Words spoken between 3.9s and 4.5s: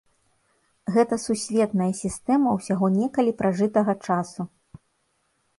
часу.